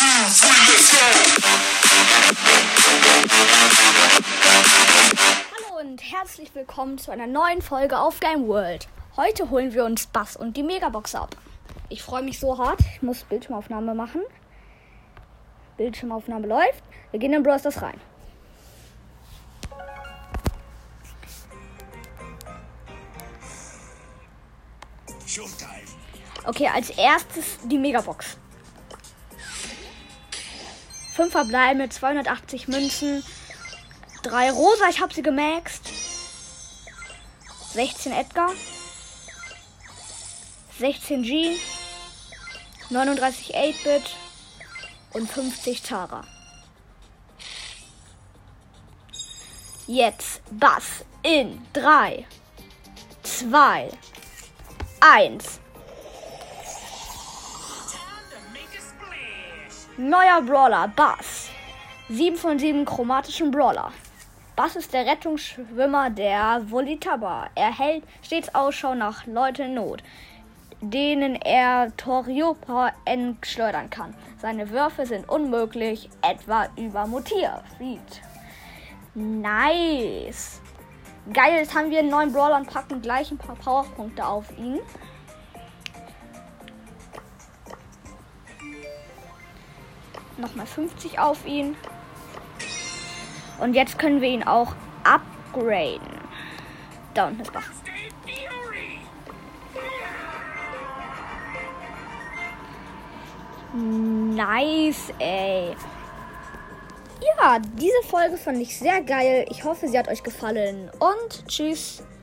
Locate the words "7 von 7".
62.08-62.84